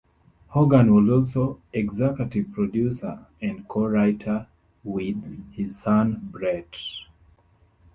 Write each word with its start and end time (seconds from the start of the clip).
Hogan 0.47 0.95
was 0.95 1.07
also 1.35 1.61
executive 1.73 2.51
producer 2.53 3.23
and 3.39 3.67
co-writer 3.67 4.47
with 4.83 5.23
his 5.53 5.77
son, 5.79 6.27
Brett. 6.31 6.75